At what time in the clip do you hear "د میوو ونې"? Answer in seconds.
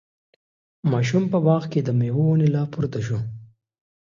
1.83-2.49